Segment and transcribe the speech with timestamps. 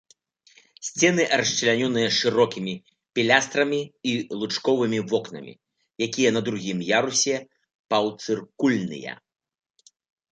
[0.87, 2.71] Сцены расчлянёны шырокімі
[3.19, 3.81] пілястрамі
[4.13, 5.53] і лучковымі вокнамі,
[6.07, 7.35] якія на другім ярусе
[7.95, 9.13] паўцыркульныя.